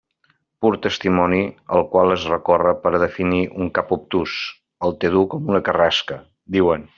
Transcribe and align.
Pur 0.65 0.77
testimoni 0.85 1.41
al 1.79 1.83
qual 1.91 2.13
es 2.15 2.25
recorre 2.33 2.73
per 2.85 2.93
a 2.95 3.01
definir 3.03 3.43
un 3.65 3.69
cap 3.79 3.93
obtús: 3.99 4.39
«el 4.89 4.97
té 5.05 5.13
dur 5.17 5.23
com 5.35 5.53
una 5.55 5.63
carrasca», 5.69 6.19
diuen. 6.59 6.89